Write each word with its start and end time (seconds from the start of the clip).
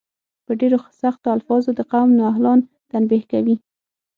په 0.45 0.51
ډیرو 0.59 0.77
سختو 1.01 1.27
الفاظو 1.35 1.69
د 1.75 1.81
قوم 1.91 2.09
نا 2.17 2.23
اهلان 2.33 2.59
تنبیه 2.91 3.23
کوي. 3.31 3.55